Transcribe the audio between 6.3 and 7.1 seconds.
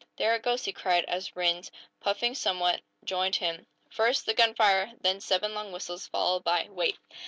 by wait!"